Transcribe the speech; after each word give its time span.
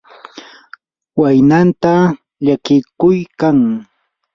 waynanta 1.19 1.93
llakiykuykan. 2.45 3.59